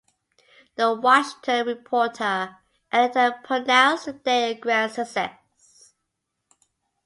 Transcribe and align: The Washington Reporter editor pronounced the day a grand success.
The 0.77 0.95
Washington 0.99 1.67
Reporter 1.67 2.57
editor 2.91 3.37
pronounced 3.43 4.05
the 4.07 4.13
day 4.13 4.49
a 4.53 4.55
grand 4.55 4.91
success. 4.93 5.93